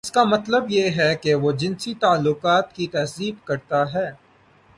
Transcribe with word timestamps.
اس 0.05 0.11
کا 0.11 0.23
مطلب 0.23 0.63
یہ 0.69 0.89
ہے 0.97 1.15
کہ 1.15 1.35
وہ 1.35 1.51
جنسی 1.51 1.93
تعلقات 1.93 2.73
کی 2.75 2.87
تہذیب 2.87 3.35
کرتا 3.45 3.83
ہے۔ 3.93 4.09